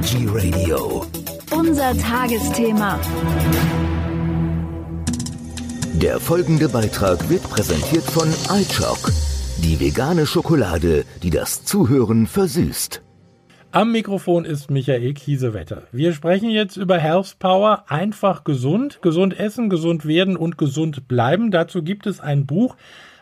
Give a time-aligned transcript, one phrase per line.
[0.00, 1.04] Energy Radio.
[1.50, 2.98] Unser Tagesthema.
[5.92, 9.12] Der folgende Beitrag wird präsentiert von iChock,
[9.58, 13.02] die vegane Schokolade, die das Zuhören versüßt.
[13.72, 15.82] Am Mikrofon ist Michael Kiesewetter.
[15.92, 21.50] Wir sprechen jetzt über Health Power, einfach gesund, gesund essen, gesund werden und gesund bleiben.
[21.50, 22.74] Dazu gibt es ein Buch,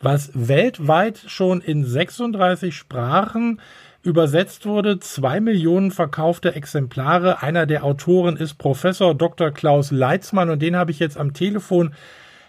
[0.00, 3.60] was weltweit schon in 36 Sprachen
[4.04, 5.00] übersetzt wurde.
[5.00, 7.42] Zwei Millionen verkaufte Exemplare.
[7.42, 9.50] Einer der Autoren ist Professor Dr.
[9.50, 11.94] Klaus Leitzmann und den habe ich jetzt am Telefon.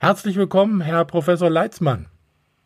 [0.00, 2.06] Herzlich willkommen, Herr Professor Leitzmann.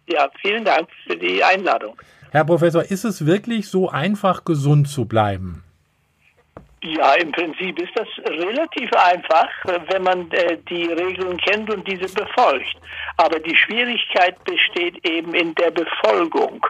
[0.07, 1.97] Ja, vielen Dank für die Einladung.
[2.31, 5.65] Herr Professor, ist es wirklich so einfach, gesund zu bleiben?
[6.83, 9.49] Ja, im Prinzip ist das relativ einfach,
[9.89, 12.77] wenn man äh, die Regeln kennt und diese befolgt.
[13.17, 16.67] Aber die Schwierigkeit besteht eben in der Befolgung.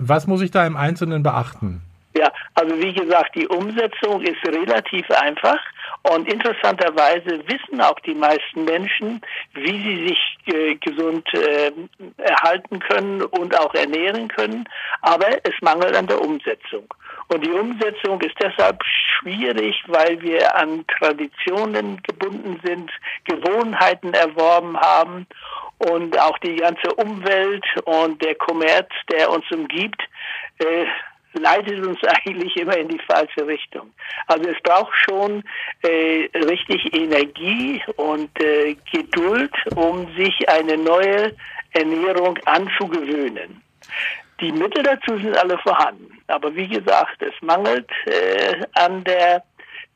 [0.00, 1.82] Was muss ich da im Einzelnen beachten?
[2.14, 5.58] Ja, also wie gesagt, die Umsetzung ist relativ einfach
[6.02, 9.20] und interessanterweise wissen auch die meisten Menschen,
[9.54, 11.72] wie sie sich äh, gesund äh,
[12.18, 14.68] erhalten können und auch ernähren können,
[15.00, 16.92] aber es mangelt an der Umsetzung.
[17.28, 22.90] Und die Umsetzung ist deshalb schwierig, weil wir an Traditionen gebunden sind,
[23.24, 25.26] Gewohnheiten erworben haben
[25.90, 30.00] und auch die ganze Umwelt und der Kommerz, der uns umgibt,
[30.58, 30.86] äh,
[31.34, 33.92] leitet uns eigentlich immer in die falsche Richtung.
[34.26, 35.42] Also es braucht schon
[35.82, 41.34] äh, richtig Energie und äh, Geduld, um sich eine neue
[41.72, 43.62] Ernährung anzugewöhnen.
[44.40, 46.18] Die Mittel dazu sind alle vorhanden.
[46.26, 49.42] Aber wie gesagt, es mangelt äh, an der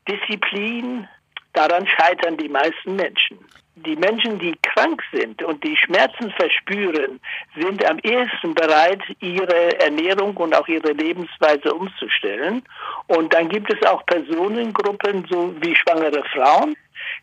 [0.07, 1.07] Disziplin.
[1.53, 3.39] Daran scheitern die meisten Menschen
[3.85, 7.19] die Menschen, die krank sind und die Schmerzen verspüren,
[7.55, 12.63] sind am ehesten bereit, ihre Ernährung und auch ihre Lebensweise umzustellen.
[13.07, 16.75] Und dann gibt es auch Personengruppen, so wie schwangere Frauen,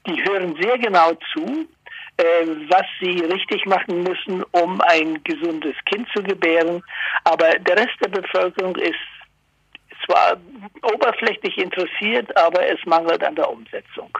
[0.06, 1.66] die hören sehr genau zu,
[2.16, 6.82] äh, was sie richtig machen müssen, um ein gesundes Kind zu gebären.
[7.24, 8.94] Aber der Rest der Bevölkerung ist
[10.06, 10.36] zwar
[10.82, 14.16] oberflächlich interessiert, aber es mangelt an der Umsetzung.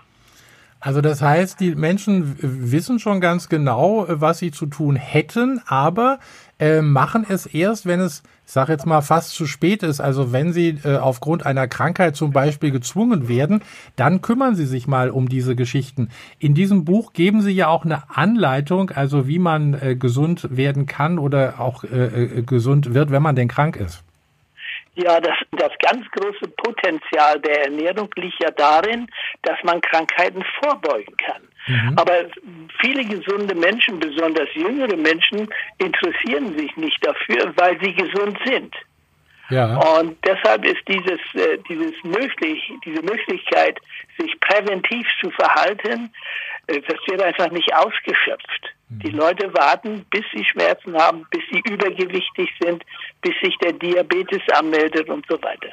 [0.84, 6.19] Also das heißt, die Menschen wissen schon ganz genau, was sie zu tun hätten, aber
[6.61, 10.03] äh, machen es erst, wenn es, ich sage jetzt mal, fast zu spät ist.
[10.03, 13.62] Also wenn sie äh, aufgrund einer Krankheit zum Beispiel gezwungen werden,
[13.97, 16.11] dann kümmern sie sich mal um diese Geschichten.
[16.39, 20.84] In diesem Buch geben sie ja auch eine Anleitung, also wie man äh, gesund werden
[20.84, 24.05] kann oder auch äh, äh, gesund wird, wenn man denn krank ist.
[24.97, 29.09] Ja, das, das ganz große Potenzial der Ernährung liegt ja darin,
[29.43, 31.43] dass man Krankheiten vorbeugen kann.
[31.66, 31.99] Mhm.
[31.99, 32.27] Aber
[32.81, 38.75] viele gesunde Menschen, besonders jüngere Menschen, interessieren sich nicht dafür, weil sie gesund sind.
[39.50, 39.77] Ja.
[39.99, 43.78] Und deshalb ist dieses, äh, dieses möglich, diese Möglichkeit,
[44.19, 46.10] sich präventiv zu verhalten,
[46.69, 48.73] äh, das wird einfach nicht ausgeschöpft.
[49.03, 49.10] Die.
[49.10, 52.82] Leute warten, bis sie Schmerzen haben, bis sie übergewichtig sind,
[53.22, 55.71] bis sich der Diabetes anmeldet und so weiter.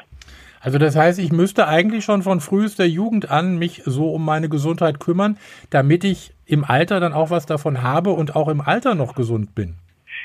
[0.62, 4.48] Also das heißt, ich müsste eigentlich schon von frühester Jugend an mich so um meine
[4.48, 5.38] Gesundheit kümmern,
[5.72, 9.56] damit ich im Alter dann auch was davon habe und auch im Alter noch gesund
[9.56, 9.76] bin.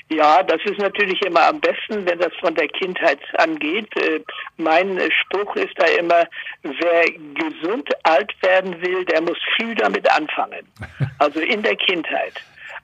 [0.08, 3.88] Ja, das ist natürlich immer am besten, wenn das von der Kindheit angeht.
[3.96, 4.20] Äh,
[4.56, 6.24] mein Spruch ist da immer,
[6.62, 7.04] wer
[7.34, 10.66] gesund alt werden will, der muss früh damit anfangen.
[11.18, 12.34] Also in der Kindheit.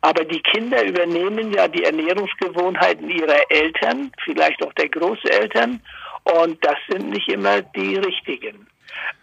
[0.03, 5.81] Aber die Kinder übernehmen ja die Ernährungsgewohnheiten ihrer Eltern, vielleicht auch der Großeltern,
[6.25, 8.67] und das sind nicht immer die richtigen.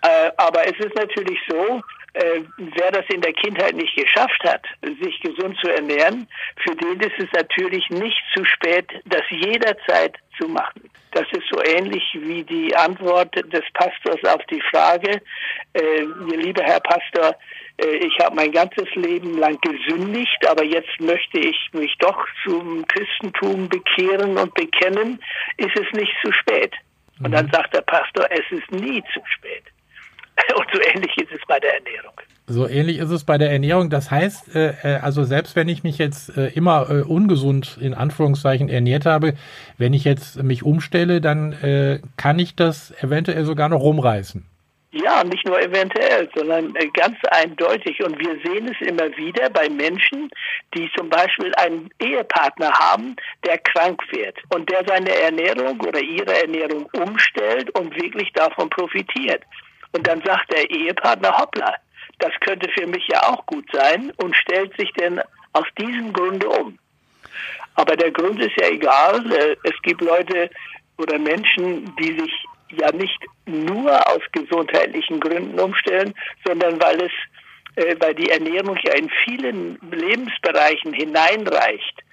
[0.01, 1.81] Äh, aber es ist natürlich so,
[2.13, 6.27] äh, wer das in der Kindheit nicht geschafft hat, sich gesund zu ernähren,
[6.63, 10.89] für den ist es natürlich nicht zu spät, das jederzeit zu machen.
[11.11, 15.21] Das ist so ähnlich wie die Antwort des Pastors auf die Frage,
[15.73, 16.01] äh,
[16.35, 17.35] lieber Herr Pastor,
[17.77, 22.85] äh, ich habe mein ganzes Leben lang gesündigt, aber jetzt möchte ich mich doch zum
[22.87, 25.19] Christentum bekehren und bekennen,
[25.57, 26.73] ist es nicht zu spät.
[27.23, 27.51] Und dann mhm.
[27.51, 29.63] sagt der Pastor, es ist nie zu spät.
[30.55, 32.13] Und so ähnlich ist es bei der Ernährung.
[32.47, 33.91] So ähnlich ist es bei der Ernährung.
[33.91, 37.93] Das heißt, äh, äh, also selbst wenn ich mich jetzt äh, immer äh, ungesund in
[37.93, 39.35] Anführungszeichen ernährt habe,
[39.77, 44.45] wenn ich jetzt mich umstelle, dann äh, kann ich das eventuell sogar noch rumreißen.
[44.91, 48.03] Ja, nicht nur eventuell, sondern äh, ganz eindeutig.
[48.03, 50.31] Und wir sehen es immer wieder bei Menschen,
[50.73, 53.15] die zum Beispiel einen Ehepartner haben,
[53.45, 59.43] der krank wird und der seine Ernährung oder ihre Ernährung umstellt und wirklich davon profitiert.
[59.91, 61.75] Und dann sagt der Ehepartner, hoppla,
[62.19, 65.21] das könnte für mich ja auch gut sein und stellt sich denn
[65.53, 66.77] aus diesem Grunde um.
[67.75, 69.31] Aber der Grund ist ja egal.
[69.31, 70.49] Äh, es gibt Leute
[70.97, 76.13] oder Menschen, die sich ja nicht nur aus gesundheitlichen Gründen umstellen,
[76.45, 77.11] sondern weil es,
[77.75, 82.03] äh, weil die Ernährung ja in vielen Lebensbereichen hineinreicht.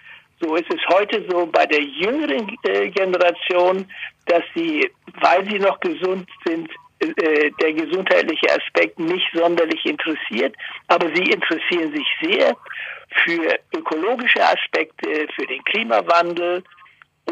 [0.41, 3.91] So ist es heute so bei der jüngeren äh, Generation,
[4.27, 4.91] dass sie,
[5.21, 6.71] weil sie noch gesund sind,
[7.01, 10.55] äh, der gesundheitliche Aspekt nicht sonderlich interessiert,
[10.89, 12.57] aber sie interessieren sich sehr
[13.25, 16.63] für ökologische Aspekte, für den Klimawandel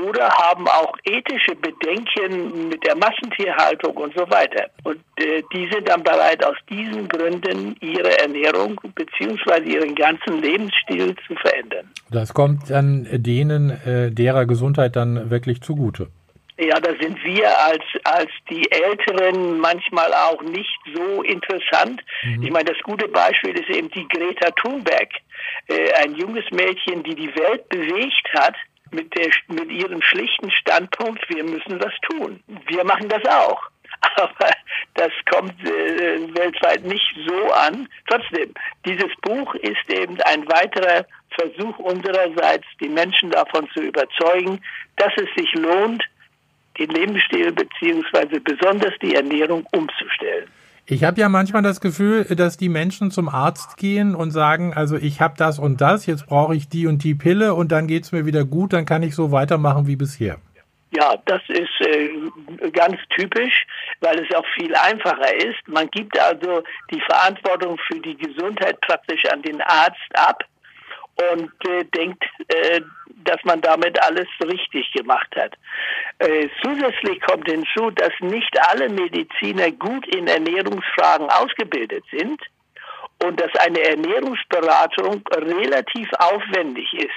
[0.03, 4.69] oder haben auch ethische Bedenken mit der Massentierhaltung und so weiter.
[4.83, 9.63] Und äh, die sind dann bereit, aus diesen Gründen ihre Ernährung bzw.
[9.63, 11.89] ihren ganzen Lebensstil zu verändern.
[12.11, 16.09] Das kommt dann denen, äh, derer Gesundheit dann wirklich zugute.
[16.57, 22.01] Ja, da sind wir als, als die Älteren manchmal auch nicht so interessant.
[22.23, 22.43] Mhm.
[22.45, 25.09] Ich meine, das gute Beispiel ist eben die Greta Thunberg,
[25.69, 28.55] äh, ein junges Mädchen, die die Welt bewegt hat
[28.93, 32.41] mit, der, mit ihrem schlichten Standpunkt, wir müssen was tun.
[32.69, 33.61] Wir machen das auch.
[34.17, 34.51] Aber
[34.95, 37.89] das kommt äh, weltweit nicht so an.
[38.09, 38.55] Trotzdem,
[38.85, 44.61] dieses Buch ist eben ein weiterer Versuch unsererseits, die Menschen davon zu überzeugen,
[44.97, 46.05] dass es sich lohnt,
[46.79, 50.49] den Lebensstil beziehungsweise besonders die Ernährung umzustellen.
[50.87, 54.97] Ich habe ja manchmal das Gefühl, dass die Menschen zum Arzt gehen und sagen, also
[54.97, 58.05] ich habe das und das, jetzt brauche ich die und die Pille und dann geht
[58.05, 60.37] es mir wieder gut, dann kann ich so weitermachen wie bisher.
[60.91, 63.67] Ja, das ist äh, ganz typisch,
[64.01, 65.67] weil es auch viel einfacher ist.
[65.67, 66.63] Man gibt also
[66.93, 70.45] die Verantwortung für die Gesundheit praktisch an den Arzt ab
[71.17, 72.81] und äh, denkt, äh,
[73.25, 75.55] dass man damit alles richtig gemacht hat.
[76.19, 82.41] Äh, zusätzlich kommt hinzu, dass nicht alle Mediziner gut in Ernährungsfragen ausgebildet sind
[83.23, 87.11] und dass eine Ernährungsberatung relativ aufwendig ist.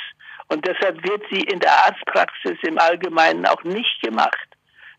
[0.49, 4.47] Und deshalb wird sie in der Arztpraxis im Allgemeinen auch nicht gemacht.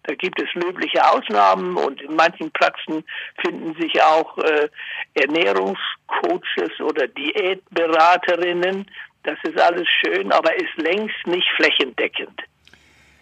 [0.05, 3.05] Da gibt es löbliche Ausnahmen und in manchen Praxen
[3.45, 4.69] finden sich auch äh,
[5.15, 8.87] Ernährungscoaches oder Diätberaterinnen.
[9.25, 12.41] Das ist alles schön, aber ist längst nicht flächendeckend.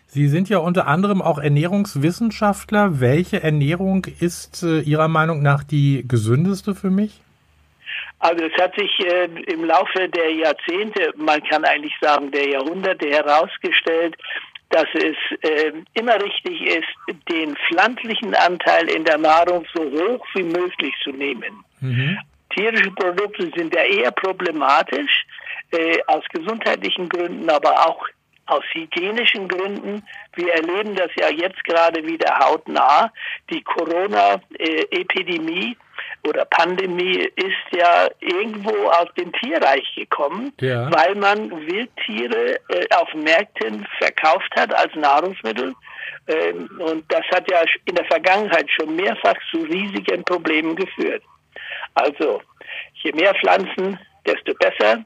[0.06, 3.00] Sie sind ja unter anderem auch Ernährungswissenschaftler.
[3.00, 7.20] Welche Ernährung ist äh, Ihrer Meinung nach die gesündeste für mich?
[8.18, 13.08] Also es hat sich äh, im Laufe der Jahrzehnte, man kann eigentlich sagen der Jahrhunderte
[13.08, 14.16] herausgestellt,
[14.70, 16.88] dass es äh, immer richtig ist,
[17.30, 21.64] den pflanzlichen Anteil in der Nahrung so hoch wie möglich zu nehmen.
[21.80, 22.18] Mhm.
[22.54, 25.26] Tierische Produkte sind ja eher problematisch,
[25.72, 28.06] äh, aus gesundheitlichen Gründen, aber auch
[28.46, 30.04] aus hygienischen Gründen.
[30.34, 33.12] Wir erleben das ja jetzt gerade wieder hautnah.
[33.50, 35.76] Die Corona-Epidemie
[36.26, 40.90] oder Pandemie ist ja irgendwo aus dem Tierreich gekommen, ja.
[40.92, 45.74] weil man Wildtiere äh, auf Märkten verkauft hat als Nahrungsmittel.
[46.28, 51.22] Ähm, und das hat ja in der Vergangenheit schon mehrfach zu riesigen Problemen geführt.
[51.94, 52.42] Also,
[52.94, 55.04] je mehr Pflanzen, desto besser.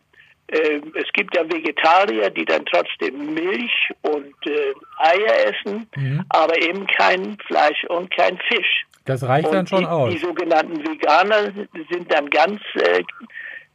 [0.49, 6.25] Ähm, es gibt ja Vegetarier, die dann trotzdem Milch und äh, Eier essen, mhm.
[6.31, 8.87] aber eben kein Fleisch und kein Fisch.
[9.11, 10.12] Das reicht und dann schon die, aus.
[10.12, 11.53] Die sogenannten Veganer
[11.91, 13.03] sind dann ganz äh,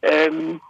[0.01, 0.61] ähm,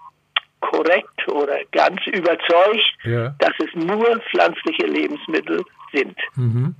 [0.59, 3.35] korrekt oder ganz überzeugt, ja.
[3.39, 5.61] dass es nur pflanzliche Lebensmittel
[5.93, 6.17] sind.
[6.35, 6.75] Mhm.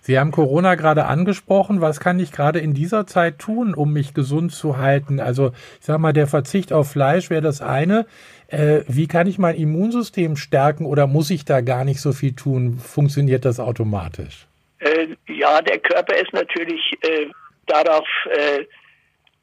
[0.00, 1.80] Sie haben Corona gerade angesprochen.
[1.80, 5.20] Was kann ich gerade in dieser Zeit tun, um mich gesund zu halten?
[5.20, 8.06] Also, ich sag mal, der Verzicht auf Fleisch wäre das eine.
[8.48, 12.34] Äh, wie kann ich mein Immunsystem stärken oder muss ich da gar nicht so viel
[12.34, 12.78] tun?
[12.78, 14.48] Funktioniert das automatisch?
[15.48, 17.26] Ja, der Körper ist natürlich äh,
[17.66, 18.66] darauf äh,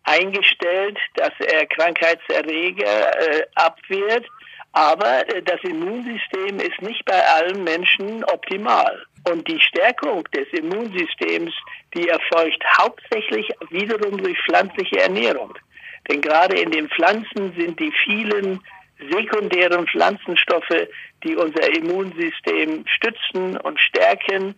[0.04, 4.26] eingestellt, dass er Krankheitserreger äh, abwehrt.
[4.74, 9.04] Aber äh, das Immunsystem ist nicht bei allen Menschen optimal.
[9.28, 11.54] Und die Stärkung des Immunsystems,
[11.96, 15.58] die erfolgt hauptsächlich wiederum durch pflanzliche Ernährung.
[16.08, 18.62] Denn gerade in den Pflanzen sind die vielen
[19.12, 20.88] sekundären Pflanzenstoffe,
[21.24, 24.54] die unser Immunsystem stützen und stärken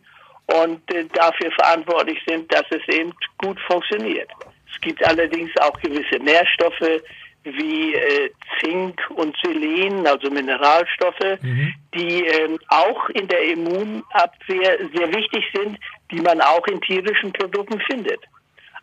[0.48, 4.30] und äh, dafür verantwortlich sind, dass es eben gut funktioniert.
[4.72, 7.02] Es gibt allerdings auch gewisse Nährstoffe
[7.44, 11.74] wie äh, Zink und Selen, also Mineralstoffe, mhm.
[11.94, 15.78] die äh, auch in der Immunabwehr sehr wichtig sind,
[16.12, 18.20] die man auch in tierischen Produkten findet.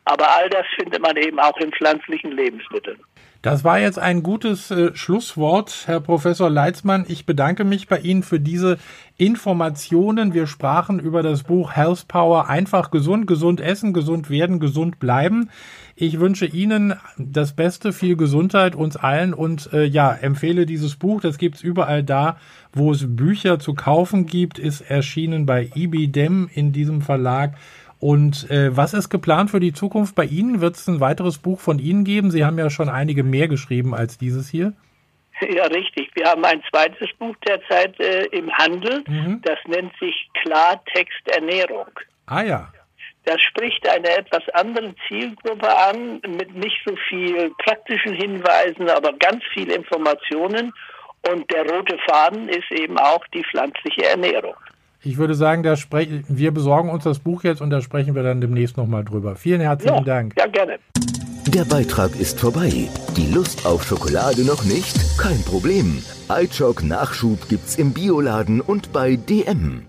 [0.06, 3.00] Aber all das findet man eben auch in pflanzlichen Lebensmitteln.
[3.44, 7.04] Das war jetzt ein gutes äh, Schlusswort, Herr Professor Leitzmann.
[7.06, 8.78] Ich bedanke mich bei Ihnen für diese
[9.18, 10.32] Informationen.
[10.32, 15.50] Wir sprachen über das Buch Health Power einfach gesund, gesund essen, gesund werden, gesund bleiben.
[15.94, 21.20] Ich wünsche Ihnen das Beste, viel Gesundheit uns allen und äh, ja, empfehle dieses Buch.
[21.20, 22.38] Das gibt's überall da,
[22.72, 24.58] wo es Bücher zu kaufen gibt.
[24.58, 27.58] Ist erschienen bei IBDEM in diesem Verlag
[28.00, 30.60] Und äh, was ist geplant für die Zukunft bei Ihnen?
[30.60, 32.30] Wird es ein weiteres Buch von Ihnen geben?
[32.30, 34.72] Sie haben ja schon einige mehr geschrieben als dieses hier.
[35.40, 36.10] Ja, richtig.
[36.14, 39.02] Wir haben ein zweites Buch derzeit äh, im Handel.
[39.06, 39.42] Mhm.
[39.42, 41.88] Das nennt sich Klartext Ernährung.
[42.26, 42.72] Ah ja.
[43.24, 49.42] Das spricht eine etwas andere Zielgruppe an, mit nicht so viel praktischen Hinweisen, aber ganz
[49.52, 50.72] viel Informationen.
[51.30, 54.56] Und der rote Faden ist eben auch die pflanzliche Ernährung.
[55.06, 55.74] Ich würde sagen, da
[56.28, 59.36] wir besorgen uns das Buch jetzt und da sprechen wir dann demnächst nochmal drüber.
[59.36, 60.34] Vielen herzlichen ja, Dank.
[60.38, 60.78] Ja, gerne.
[61.48, 62.88] Der Beitrag ist vorbei.
[63.16, 64.96] Die Lust auf Schokolade noch nicht?
[65.18, 66.02] Kein Problem.
[66.30, 69.82] iChock Nachschub gibt's im Bioladen und bei DM.